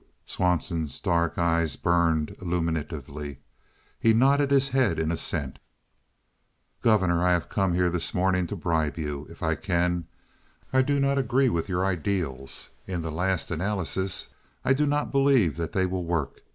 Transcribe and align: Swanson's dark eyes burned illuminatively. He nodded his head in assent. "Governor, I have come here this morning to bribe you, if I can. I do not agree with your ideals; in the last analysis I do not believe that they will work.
Swanson's 0.25 0.99
dark 0.99 1.37
eyes 1.37 1.75
burned 1.75 2.35
illuminatively. 2.41 3.37
He 3.99 4.13
nodded 4.15 4.49
his 4.49 4.69
head 4.69 4.97
in 4.97 5.11
assent. 5.11 5.59
"Governor, 6.81 7.23
I 7.23 7.33
have 7.33 7.49
come 7.49 7.73
here 7.75 7.91
this 7.91 8.11
morning 8.11 8.47
to 8.47 8.55
bribe 8.55 8.97
you, 8.97 9.27
if 9.29 9.43
I 9.43 9.53
can. 9.53 10.07
I 10.73 10.81
do 10.81 10.99
not 10.99 11.19
agree 11.19 11.49
with 11.49 11.69
your 11.69 11.85
ideals; 11.85 12.71
in 12.87 13.03
the 13.03 13.11
last 13.11 13.51
analysis 13.51 14.29
I 14.65 14.73
do 14.73 14.87
not 14.87 15.11
believe 15.11 15.55
that 15.57 15.71
they 15.73 15.85
will 15.85 16.03
work. 16.03 16.39